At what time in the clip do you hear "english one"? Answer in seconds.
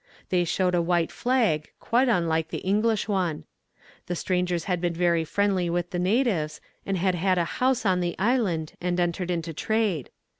2.65-3.43